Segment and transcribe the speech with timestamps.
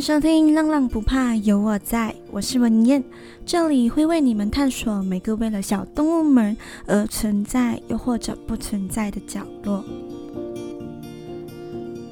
[0.00, 3.04] 收听《浪浪不怕有我在》，我是文燕，
[3.44, 9.84] 这里会为你们探索每个为了小动物们而存在又或者不存在的角落。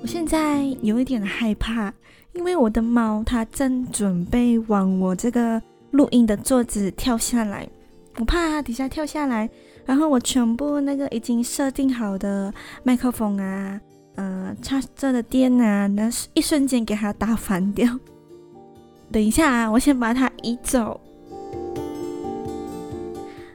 [0.02, 1.90] 我现在有一点害怕，
[2.34, 5.60] 因为我的猫它正准备往我这个
[5.92, 7.66] 录音的桌子跳下来，
[8.18, 9.48] 我怕它底下跳下来，
[9.86, 13.80] 然后我全部那个已经设定好的麦克风啊。
[14.18, 18.00] 呃，插着的电啊，那一瞬间给它打翻掉。
[19.12, 21.00] 等一下啊，我先把它移走。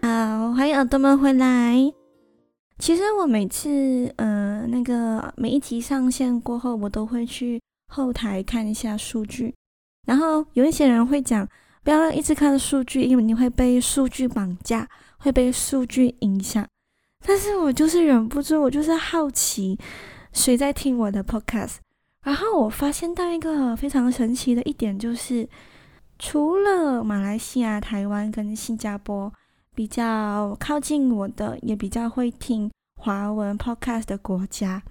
[0.01, 1.75] 好，欢迎耳朵们回来。
[2.79, 9.53] 其实我每次，呃，那个每一集上线过后，我都会去后台看一下数据。
[10.07, 11.45] 然后有一些人会讲，
[11.83, 16.65] 不要一直看数据，因为你会被数据绑架，会被数据影响。
[17.25, 19.77] 但是我就是忍不住，我就是好奇。
[20.33, 21.75] 谁在听我的 podcast？
[22.23, 25.47] 然后我发现到一个非常神奇的一点，就是
[26.17, 29.31] 除了马来西亚、台湾跟新加坡
[29.75, 34.81] 比较靠近我的，也比较会听华文 podcast 的国家，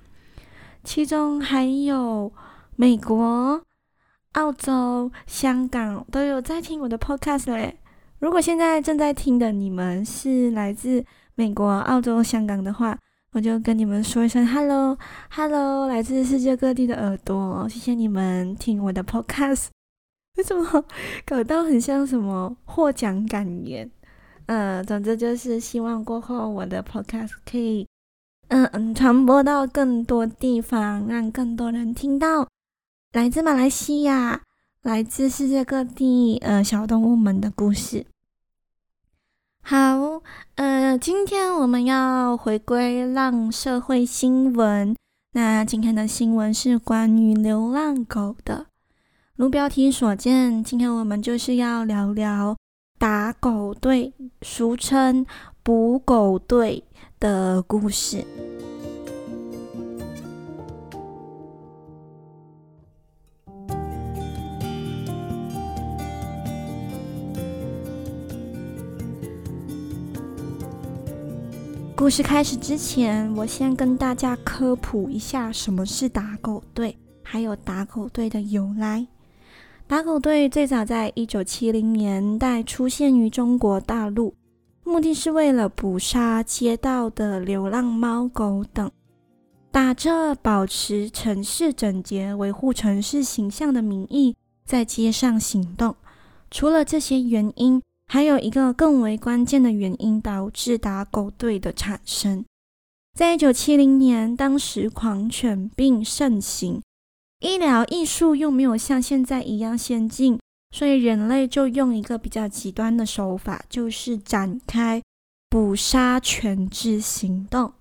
[0.84, 2.32] 其中还有
[2.76, 3.62] 美国、
[4.32, 7.78] 澳洲、香港都有在听我的 podcast 嘞。
[8.20, 11.04] 如果现在正在听的你们是来自
[11.34, 12.96] 美国、澳洲、香港的话，
[13.33, 19.69] 我就跟你们说一声 “hello”，“hello”，来自世界各地的耳朵，谢谢你们听我的 podcast。
[20.36, 20.84] 为什么
[21.25, 23.91] 搞到很像什么获奖感言？
[24.47, 27.86] 呃，总之就是希望过后我的 podcast 可以，
[28.48, 32.47] 嗯嗯，传播到更多地方，让更多人听到
[33.14, 34.42] 来自马来西亚、
[34.83, 38.05] 来自世界各地呃小动物们的故事。
[39.64, 40.20] 好，
[40.56, 44.94] 呃，今天我们要回归浪社会新闻。
[45.34, 48.66] 那今天的新闻是关于流浪狗的。
[49.37, 52.56] 如标题所见，今天我们就是要聊聊
[52.98, 55.25] 打狗队，俗称
[55.62, 56.82] 捕狗队
[57.20, 58.26] 的故事。
[72.02, 79.06] 故事开始之前，我先跟大家科普一下什么是打狗队，还有打狗队的由来。
[79.86, 84.34] 打狗队最早在一九七零年代出现于中国大陆，
[84.82, 88.90] 目的是为了捕杀街道的流浪猫狗等，
[89.70, 94.34] 打着保持城市整洁、维护城市形象的名义，
[94.64, 95.94] 在街上行动。
[96.50, 97.80] 除了这些原因，
[98.12, 102.45] 还有一个更为关键的原因导致打狗队的产生。
[103.15, 106.83] 在一九七零年，当时狂犬病盛行，
[107.41, 110.39] 医疗艺术又没有像现在一样先进，
[110.77, 115.00] 所以人类就用一个比较极端的手法，就是展开
[115.49, 117.73] 捕杀犬只行动。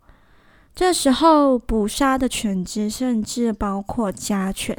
[0.74, 4.78] 这时候，捕杀的犬只甚至包括家犬。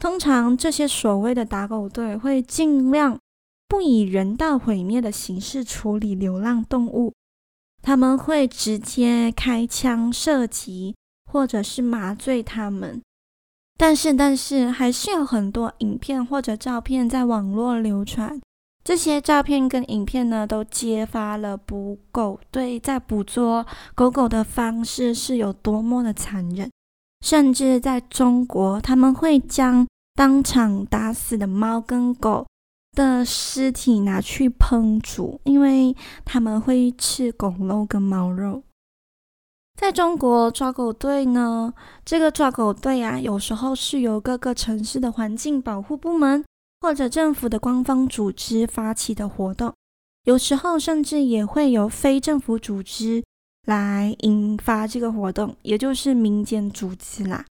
[0.00, 3.18] 通常，这些所谓的打狗队会尽量。
[3.70, 7.14] 不以人道毁灭的形式处理流浪动物，
[7.80, 10.96] 他们会直接开枪射击，
[11.30, 13.00] 或者是麻醉他们。
[13.78, 18.40] 但是，但是还是有很多影片或者照片在网络流传。
[18.82, 23.64] 这些照片跟影片呢，都揭发了捕狗队在捕捉
[23.94, 26.68] 狗狗的方式是有多么的残忍。
[27.24, 32.46] 甚至在中国，他们会将当场打死的猫跟狗
[32.92, 38.62] 的尸体拿去烹煮，因为他们会吃狗肉跟猫肉。
[39.76, 41.72] 在中国抓狗队呢，
[42.04, 46.44] 这个抓狗队啊，有时候是由各个城市的环境保护部门
[46.80, 49.72] 或者政府的官方组织发起的活动，
[50.24, 53.24] 有时候甚至也会由非政府组织
[53.66, 57.46] 来引发这个活动，也就是民间组织啦。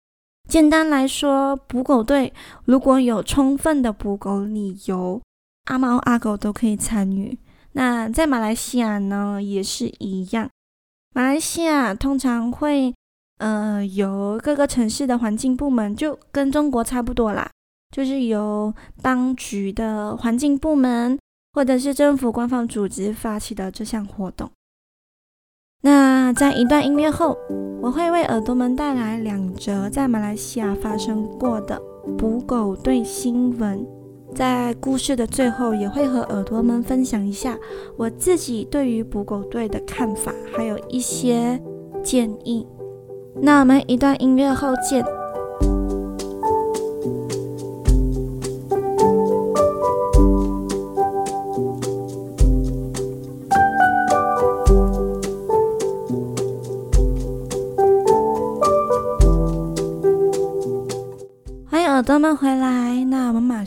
[0.49, 2.33] 简单来说，捕狗队
[2.65, 5.21] 如果有充分的捕狗理由，
[5.67, 7.39] 阿猫阿狗都可以参与。
[7.73, 10.49] 那在马来西亚呢，也是一样。
[11.15, 12.95] 马来西亚通常会，
[13.39, 17.51] 呃，由各个城市的环境部门，就跟中国差不多啦，
[17.95, 21.19] 就是由当局的环境部门
[21.53, 24.51] 或者是政府官方组织发起的这项活动。
[25.83, 27.37] 那在一段音乐后，
[27.81, 31.81] 我会为耳朵们带来两则在马来西亚发生过的
[32.19, 33.96] 捕狗队新闻。
[34.37, 37.59] 在故事的最后，也会和耳朵们分享一下
[37.97, 41.59] 我自己对于捕狗队的看法，还有一些
[42.03, 42.67] 建议。
[43.41, 45.03] 那我们一段音乐后见。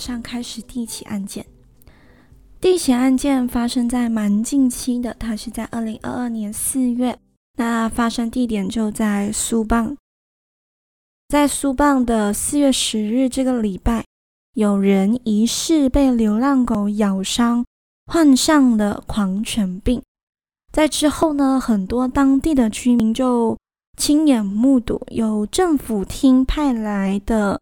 [0.09, 1.45] 上开始第一起案件。
[2.59, 7.19] 第一起案件发生在蛮近期的，它是在二零二二年四月。
[7.57, 9.95] 那发生地点就在苏棒，
[11.27, 14.03] 在苏棒的四月十日这个礼拜，
[14.55, 17.63] 有人疑似被流浪狗咬伤，
[18.07, 20.01] 患上了狂犬病。
[20.71, 23.57] 在之后呢，很多当地的居民就
[23.97, 27.61] 亲眼目睹有政府厅派来的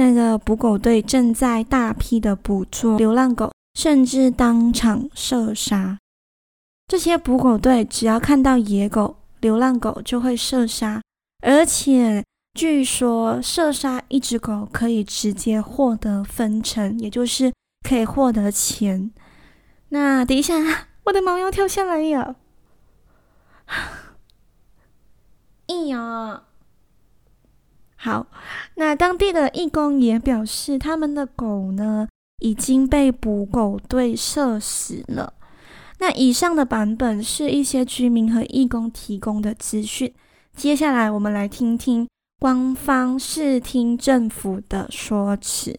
[0.00, 3.52] 那个捕狗队正在大批的捕捉流浪狗。
[3.78, 5.96] 甚至当场射杀。
[6.88, 11.00] 这些捕狗队只要看到野狗、流浪狗就会射杀，
[11.46, 17.52] 而且据说射杀一只狗可以直接获得分成，也就是
[17.88, 19.12] 可以获得钱。
[19.90, 22.34] 那等一下，我的毛要跳下来呀！
[25.68, 26.42] 哎呀，
[28.02, 28.26] 好，
[28.76, 32.08] 那当地的义工也表示，他们的狗呢，
[32.40, 35.34] 已经被捕狗队射死了。
[35.98, 40.14] 那以上的版本是一些居民和义工提供的资讯。
[40.56, 42.08] 接下来我们来听听
[42.38, 45.78] 官方视听政府的说辞。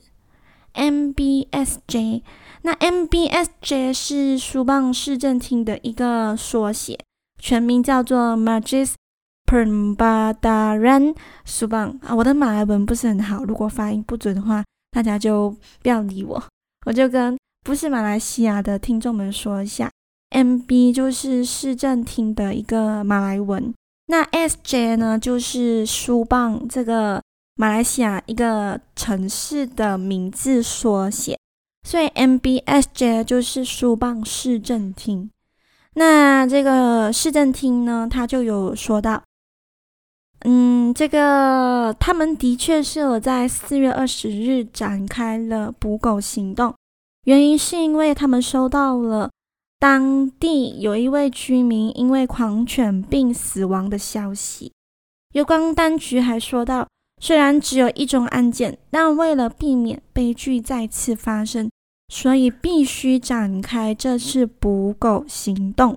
[0.76, 2.22] MBSJ，
[2.62, 7.00] 那 MBSJ 是苏棒市政厅的一个缩写，
[7.40, 8.94] 全名叫做 Majis
[9.52, 11.14] Perembadaran
[11.46, 12.16] Subang 啊。
[12.16, 14.64] 我的马来文不是很好，如果发音不准的话。
[14.94, 16.44] 大家就不要理我，
[16.86, 19.90] 我就跟不是马来西亚的听众们说一下
[20.32, 23.74] ，MB 就是市政厅的一个马来文，
[24.08, 27.22] 那 SJ 呢就是苏棒这个
[27.56, 31.40] 马来西亚一个城市的名字缩写，
[31.88, 35.32] 所以 MBSJ 就是苏棒市政厅。
[35.94, 39.24] 那这个市政厅呢，他就有说到。
[40.44, 46.74] 嗯，这个他们的确是有在四月二十日展开了捕狗行动，
[47.26, 49.30] 原因是因为他们收到了
[49.80, 54.72] 当地有一位居民因为狂犬病死亡的消息。
[55.34, 56.88] 有关当局还说到，
[57.22, 61.70] 虽然只有一种案件，但为了避免悲剧再次发生，
[62.10, 65.96] 所以必须展开这次捕狗行动。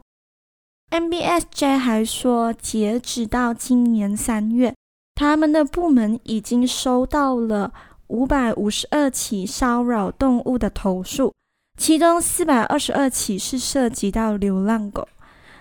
[0.95, 4.73] MBSJ 还说，截止到今年三月，
[5.17, 7.73] 他们的部门已经收到了
[8.07, 11.35] 五百五十二起骚扰动物的投诉，
[11.77, 15.09] 其中四百二十二起是涉及到流浪狗。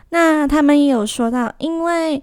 [0.09, 2.21] 那他们也有说到，因为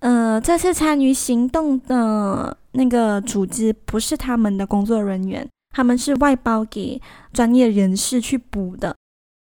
[0.00, 7.00] 呃，这次参与行动的那个组织不是他们的工作人员，他们是外包给
[7.32, 8.96] 专业人士去捕的。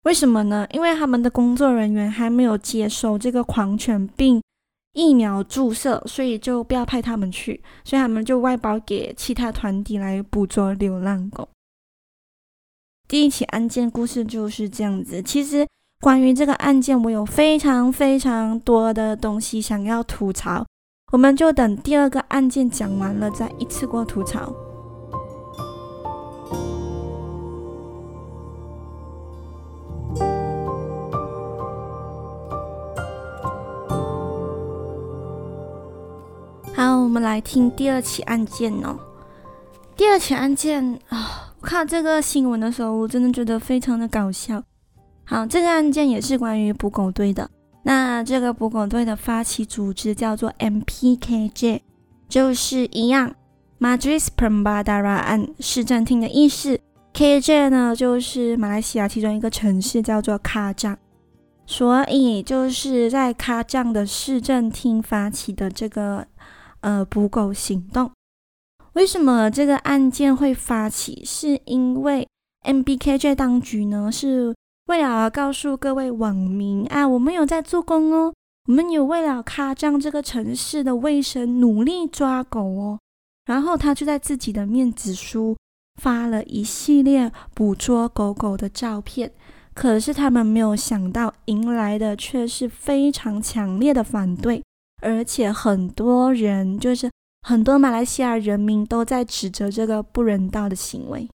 [0.04, 0.66] 为什么呢？
[0.72, 4.42] 因为他们的工作人员还没有接收这个狂犬病
[4.94, 11.48] 疫苗注射，所以就不要派他们去，所以他们就外包给其他团体来捕捉流浪狗。
[13.07, 15.22] 第一起案件故事就是这样子。
[15.22, 15.68] 其实
[16.00, 20.65] 关于这个案件，我有非常非常多的东西想要吐槽，
[21.12, 24.53] 我们就等第二个案件讲完了再一次过吐槽。
[36.79, 38.98] 好，我们来听第二起案件哦。
[39.98, 44.63] 第二起案件啊，我看到这个新闻的时候，我真的觉得非常的搞笑。
[45.25, 47.51] 好，这个案件也是关于捕狗队的。
[47.83, 51.81] 那这个捕狗队的发起组织叫做 MPKJ，
[52.29, 53.36] 就是一样
[53.81, 56.79] ，Madras Perembadaran 市政厅的意思。
[57.13, 60.98] KJ 呢，就是马来西亚其中一个城市叫做卡章，
[61.65, 66.25] 所以就是在卡章的市政厅发起的这个。
[66.81, 68.12] 呃，捕狗行动，
[68.93, 71.24] 为什么这个案件会发起？
[71.25, 72.27] 是因为
[72.65, 74.55] MBKJ 当局呢，是
[74.88, 78.33] 为了告诉各位网民啊，我们有在做工哦，
[78.67, 83.00] 我们有为了夸张这个城市的卫生努力抓狗哦。
[83.45, 85.57] 然后他就在自己的面子书
[86.01, 89.31] 发了一系列捕捉狗狗的照片，
[89.74, 94.62] 可是他们没有想到，迎来的却是非常强烈的反对。
[95.01, 97.10] 而且很多人，就是
[97.41, 101.27] 很多马来西亚人民都在指责这个不人道的行为。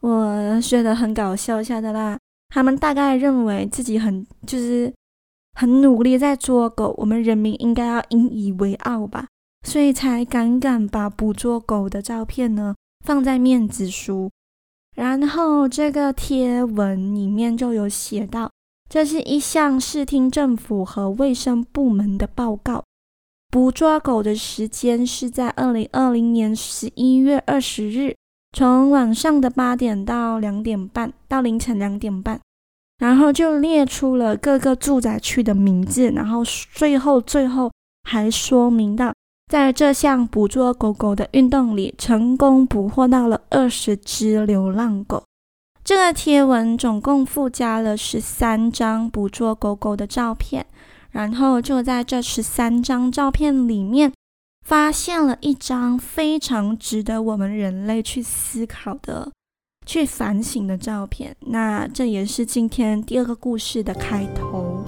[0.00, 4.92] 我觉得很搞笑一下的啦，他们大概认为自己很就是
[5.54, 9.28] 很努力在捉狗，我们人民应该要引以为傲吧，
[9.66, 14.30] 所以才敢敢把捕捉狗的照片呢放在面子书。
[14.94, 18.50] 然后这个贴文里面就有写到。
[18.92, 22.84] 这是一项视听政府和卫生部门的报告。
[23.50, 28.14] 捕捉狗的时间是在二零二零年十一月二十日
[28.54, 32.38] 从晚上的八点到两点半，到凌晨两点半，
[32.98, 36.44] 然后就列出了各个住宅区的名字，然后
[36.74, 37.72] 最后最后
[38.02, 39.14] 还说明到，
[39.50, 45.24] 在这项捕捉狗狗的运动里，成功捕获到了二十只流浪狗。
[45.84, 50.64] 这个贴文总共附加了十三张捕捉狗狗的照片，
[51.10, 54.12] 然后就在这十三张照片里面，
[54.64, 59.32] 发现了一张非常值得我们人类去思考的、
[59.84, 61.34] 去反省的照片。
[61.40, 64.84] 那这也是今天第二个故事的开头。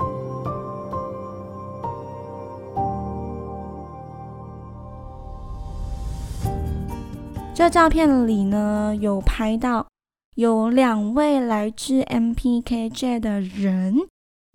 [7.53, 9.85] 这照片里呢，有拍到。
[10.35, 13.97] 有两位来自 MPKJ 的人，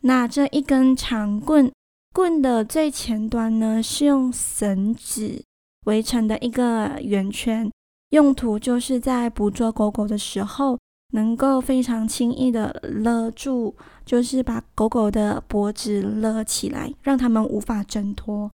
[0.02, 1.72] 拿着一根长棍，
[2.14, 5.42] 棍的最前端呢是用绳子
[5.86, 7.72] 围成的一个圆圈，
[8.10, 10.78] 用途就是在捕捉狗狗的时候，
[11.14, 13.74] 能够非常轻易的勒住，
[14.06, 18.52] 就是把狗狗的脖子勒起来，让它们无法挣脱。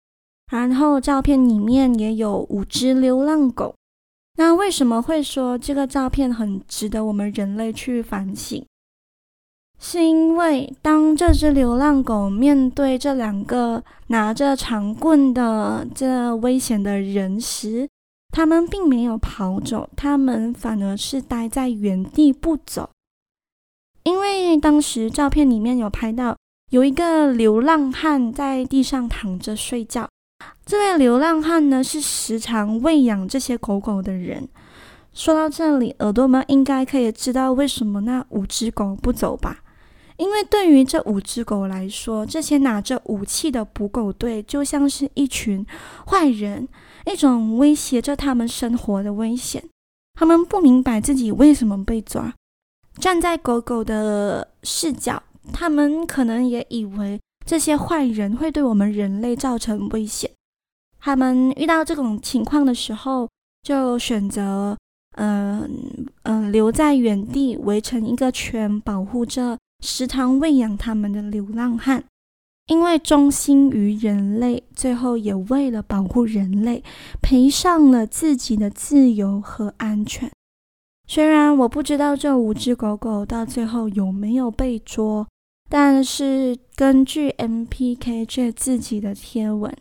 [0.51, 3.75] 然后照片里面也有五只流浪狗。
[4.37, 8.65] 那为什么会说这个照片很值得我们人类去反省？
[9.79, 17.89] 是因为当这只流浪狗面对这两个拿着长棍的这危险的人时，
[18.31, 22.89] 他们并没有跑走，他们反而是待在原地不走。
[24.03, 26.37] 因为当时照片里面有拍到
[26.69, 30.07] 有一个流浪汉在地上躺着睡觉。
[30.71, 34.47] 这位流浪汉呢，是时常喂养这些狗狗的人。
[35.11, 39.57] 说到这里，耳朵们应该可以知道为什么那五只狗不走吧？
[40.15, 45.65] 因为对于这五只狗来说，这些拿着武器的捕狗队就像是一群
[46.07, 46.69] 坏人，
[47.05, 49.61] 一种威胁着他们生活的危险。
[50.17, 52.33] 他们不明白自己为什么被抓。
[52.97, 60.31] 站在狗狗的视角，他们可能也以为这些坏人会对我们人类造成危险。
[61.01, 63.27] 他们遇到这种情况的时候，
[63.63, 64.77] 就选择，
[65.17, 72.03] 嗯、嗯、留在原地，围成一个圈，保护着时常喂养他们的流浪汉。
[72.67, 76.83] 因为忠心于人类，最后也为了保护人类，
[77.19, 80.31] 赔上了自己的自由和安全。
[81.07, 85.27] 虽然我不知道这五只狗狗到最后有没有被捉，
[85.67, 89.75] 但是根据 MPKJ 自己的贴文。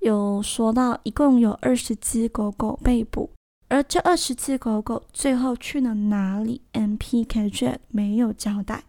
[0.00, 3.30] 有说到，一共有二十只狗狗被捕，
[3.68, 8.84] 而这二十只狗狗最后去了哪里？MPKJ 没有交代。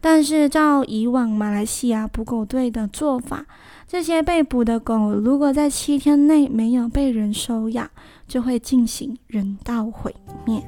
[0.00, 3.46] 但是照以往马来西亚捕狗队的做法，
[3.86, 7.90] 这些被捕的狗如果在七天内没有被人收养，
[8.26, 10.14] 就会进行人道毁
[10.46, 10.62] 灭。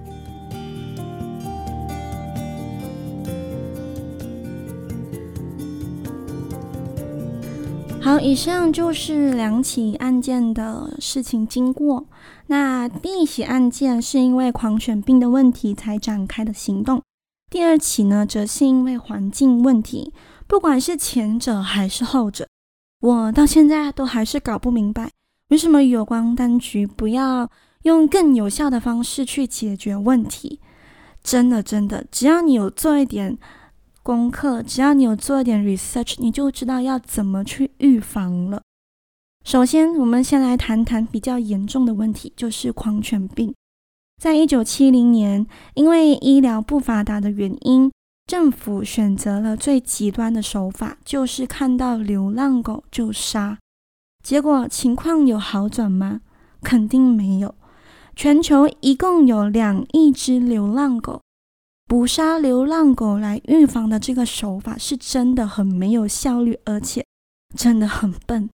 [8.10, 12.04] 好，以上就是两起案件的事情经过。
[12.48, 17.00] 那第一起案件是因为狂犬病的问题才展开的行动，
[17.48, 20.12] 第二起呢，则是因为环境问题。
[20.48, 22.48] 不管是前者还是后者，
[23.00, 25.08] 我到现在都还是搞不明白，
[25.50, 27.48] 为什么有关当局不要
[27.82, 30.58] 用更有效的方式去解决问题？
[31.22, 33.38] 真的，真的，只要你有做一点。
[34.02, 38.62] 功课，只要你有做一点 research，你就知道要怎么去预防了。
[39.44, 43.54] 首先，我们先来谈谈比较严重的问题，就是狂犬病。
[44.20, 47.90] 在一九七零年，因为医疗不发达的原因，
[48.26, 53.58] 政府选择了最极端的手法，就是看到流浪狗就杀。
[54.22, 56.20] 结果情况有好转吗？
[56.62, 57.54] 肯定没有。
[58.14, 61.19] 全球一共有两亿只流浪狗。
[61.90, 67.04] 捕杀流浪狗来预防的这个手法是真的很没有效率，而且
[67.56, 68.48] 真的很笨。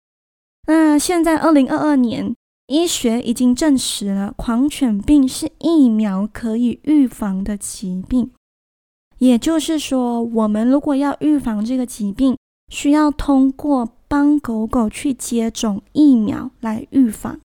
[0.69, 2.33] 那现在二零二二年，
[2.67, 8.31] 医学已经证实了狂犬病是疫苗可以预防的疾病。
[9.17, 12.37] 也就是说，我们如果要预防这个疾病，
[12.71, 17.37] 需要通过帮狗狗去接种疫苗来预防。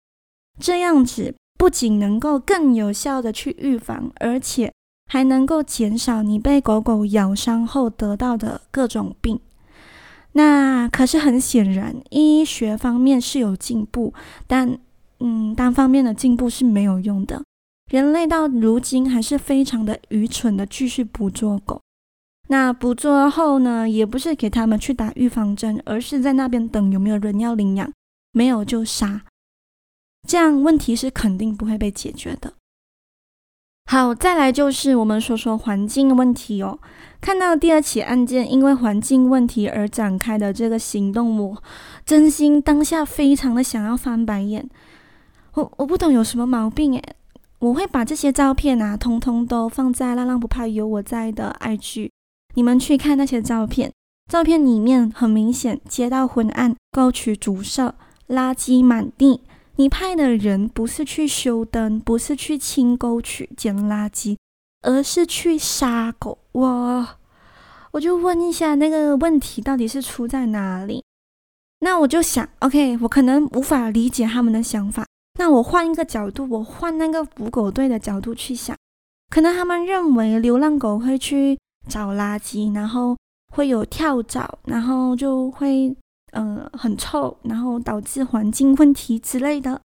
[0.59, 4.71] 这样子不仅能够更有效的去预防，而且
[5.09, 9.37] 还能够减少你被狗狗咬伤后得到的各种病。
[10.33, 14.13] 那可是很显然，医学方面是有进步，
[14.45, 14.79] 但
[15.19, 17.41] 嗯，单方面的进步是没有用的。
[17.91, 21.81] 人类到如今还是非常的愚蠢的继续捕捉狗。
[22.47, 27.91] 那捕捉后呢，也不是给他们去打预防针，而是在那边等有没有人要领养，
[28.31, 29.23] 没有就杀。
[30.27, 32.53] 这样问题是肯定不会被解决的。
[33.91, 36.77] 好，再来就是我们说说环境问题哦。
[37.19, 41.63] 看到第二起案件因为环境问题而展开的这个行动，我
[42.05, 44.69] 真心当下非常的想要翻白眼。
[45.55, 47.03] 我我不懂有什么毛病诶，
[47.57, 52.11] 我会把这些照片啊，通通都放在浪浪不怕有我在的 IG，
[52.53, 53.91] 你们去看那些照片。
[54.31, 57.95] 照片里面很明显，街道昏暗，沟渠阻塞，
[58.27, 59.41] 垃圾满地。
[59.79, 64.35] 你派的人不是去修灯，不是去清沟渠捡垃圾。
[64.81, 67.07] 而是去杀狗，我
[67.91, 71.03] 我就问一下那个问题到底是出在哪里？
[71.79, 75.05] 那我就想，OK，我可能无法理解他们的想法。
[75.37, 78.73] 那我换一个角度，我换那个捕狗队的角度去想，
[79.29, 81.59] 可能他们认为流浪狗会去
[81.89, 83.17] 找垃圾，然后
[83.53, 85.93] 会有跳蚤，然后就会、
[86.31, 89.81] 呃、很臭，然后导致环境问题之类的。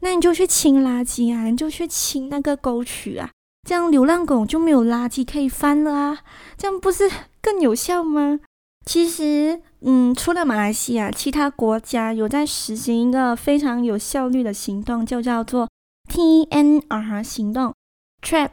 [0.00, 3.30] 那你就去清垃圾啊，你就去清那个沟渠啊。
[3.66, 6.18] 这样流浪狗就没有垃圾可以翻了啊，
[6.58, 7.10] 这样不是
[7.40, 8.40] 更有效吗？
[8.84, 15.66] 其实，嗯，除了马来西亚，其他国家有在实行一个非常有效率的行动，就叫做
[16.12, 17.72] TNR 行动
[18.20, 18.50] （Trap,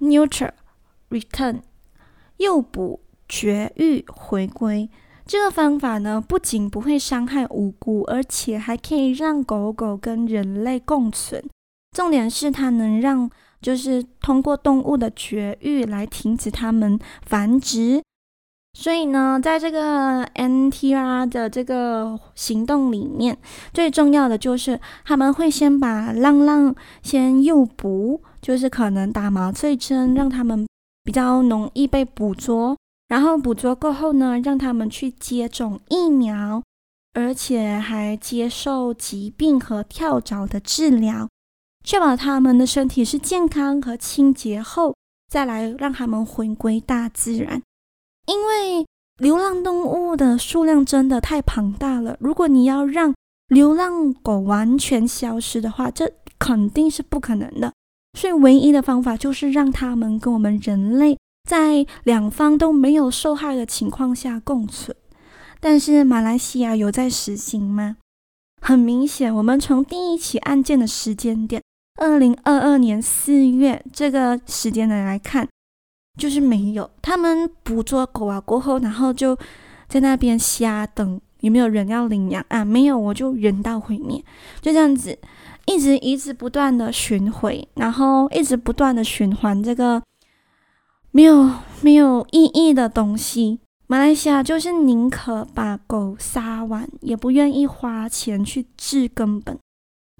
[0.00, 0.52] Neuter,
[1.10, 1.60] Return），
[2.38, 4.88] 诱捕、绝育、回归。
[5.26, 11.42] 这个方法呢，不仅不会伤害无辜，而且还可以让狗狗跟人类共存。
[11.96, 13.30] 重点是它能让。
[13.62, 18.02] 就是通过动物的绝育来停止它们繁殖，
[18.74, 23.38] 所以呢，在这个 NTR 的这个行动里面，
[23.72, 30.66] 最重要的就是他们会先把浪浪先诱捕，就是可能打麻醉针，让他们
[31.02, 32.76] 比较容易被捕捉，
[33.08, 36.62] 然后捕捉过后呢，让他们去接种疫苗，
[37.12, 41.28] 而且还接受疾病和跳蚤的治疗。
[41.84, 44.94] 确保他们的身体是健康和清洁后，
[45.30, 47.62] 再来让他们回归大自然。
[48.26, 48.86] 因为
[49.18, 53.14] 流浪动物的数量真的太庞大了，如果你要让
[53.48, 57.70] 流浪狗完全消失的话，这肯定是不可能的。
[58.18, 64.96] 所以，唯一的方法就是让他们跟我们人类在两方都没有受害的情况下共存。
[65.60, 67.96] 但是，马来西亚有在实行吗？
[68.60, 71.62] 很明显，我们从第一起案件的时间点。
[72.00, 75.48] 二零二二年四月这个时间来来看，
[76.18, 76.90] 就是没有。
[77.00, 79.36] 他们捕捉狗啊过后，然后就
[79.86, 84.22] 在那边瞎等有没有人要领养啊，没有，我就人道毁灭，
[84.60, 85.16] 就这样子，
[85.66, 90.02] 一直一直不断的巡回，然后一直不断的循环这个
[91.16, 91.48] 没有
[91.80, 93.60] 没有意义的东西。
[93.86, 99.56] 马来西亚就是宁可把狗杀完，也不愿意花钱去治根本。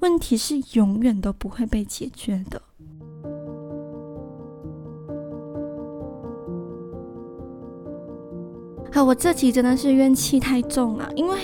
[0.02, 2.62] 问题是永远都不会被解决的。
[8.92, 11.36] 啊，我这集真的是怨气太重了，因为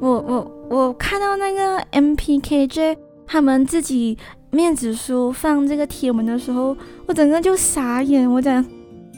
[0.00, 2.96] 我我我看到那个 MPKJ
[3.26, 4.16] 他们自己
[4.54, 8.30] 面子书放这个贴文的时候，我整个就傻眼。
[8.30, 8.64] 我讲，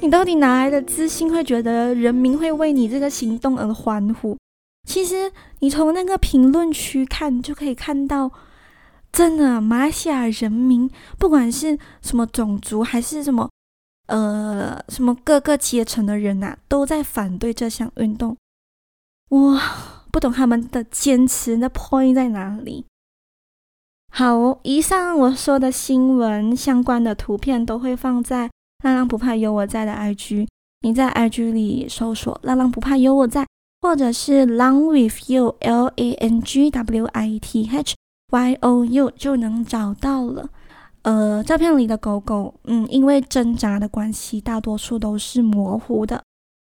[0.01, 4.37] 你到底哪来的自信，会觉得人民会为你这个行动而欢呼？
[4.89, 8.31] 其实你从那个评论区看，就可以看到，
[9.13, 13.51] 真的，马来西亚人民不管是什么种族，还是什么
[14.07, 18.37] 呃什么各个阶层的人呐，都在反对这项运动。
[19.29, 19.61] 我
[20.13, 22.85] 不懂他们的坚持的 point 在哪里。
[24.19, 28.49] 好，以上我说的新闻相关的图片都会放在
[28.83, 30.49] 浪浪不怕有我在的 IG，
[30.81, 33.45] 你在 IG 里搜索浪浪不怕有我在。
[33.83, 37.95] 或者是 “Long with you L A N G W I T H
[38.33, 40.49] Y O U 就能找到了。
[41.03, 46.23] 呃，照片里的狗狗，嗯，因为挣扎的关系，大多数都是模糊的。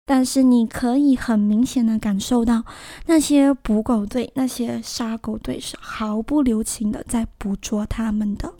[0.08, 2.63] 但是你可以很明显的感受到，
[3.08, 8.54] 那些捕狗队、那些杀狗队是毫不留情的在捕捉它们的。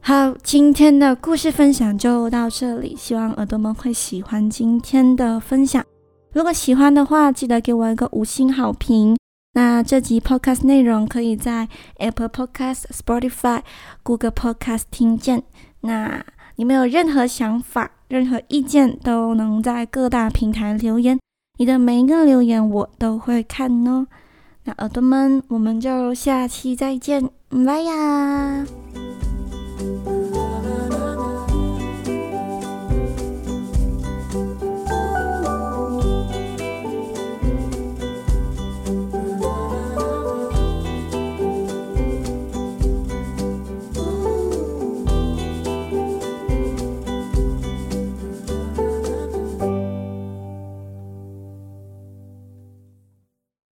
[0.00, 5.84] 好，今天的故事分享就到这里，希望耳朵们会喜欢今天的分享。
[6.32, 9.16] 如果喜欢的话，记得给我一个五星好评。
[9.54, 13.60] 那这集 Podcast 内容可以在 Apple Podcast、Spotify、
[14.02, 15.42] Google Podcast 听见。
[15.82, 16.24] 那
[16.56, 21.18] 你们有任何想法、任何意见，都能在各大平台留言。
[21.58, 24.06] 你的每一个留言我都会看哦。
[24.64, 27.28] 那耳朵们，我们就下期再见，
[27.66, 28.64] 拜呀。